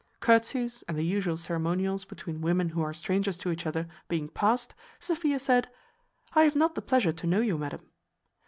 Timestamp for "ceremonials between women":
1.37-2.69